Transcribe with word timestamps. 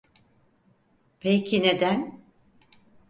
Peki 1.19 1.61
neden? 1.63 2.19